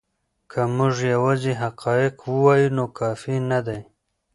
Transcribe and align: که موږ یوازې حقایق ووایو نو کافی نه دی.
که 0.51 0.61
موږ 0.75 0.95
یوازې 1.13 1.51
حقایق 1.61 2.15
ووایو 2.23 2.69
نو 2.77 2.85
کافی 2.99 3.35
نه 3.51 3.59
دی. 3.65 3.79